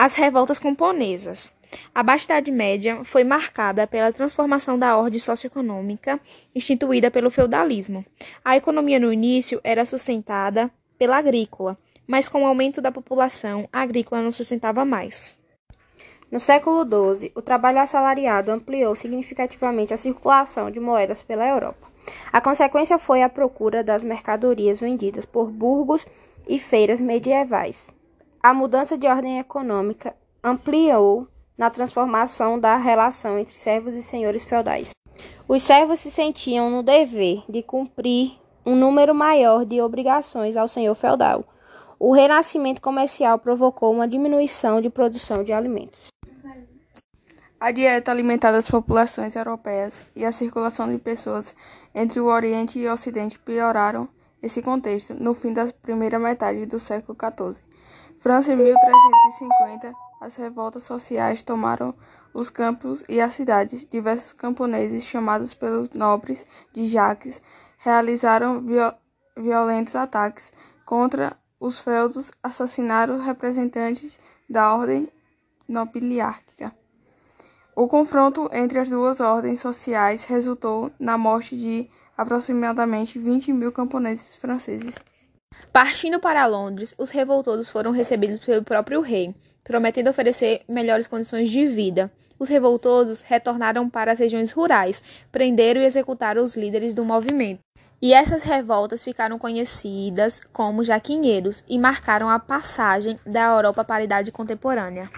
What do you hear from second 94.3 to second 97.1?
rurais, prenderam e executaram os líderes do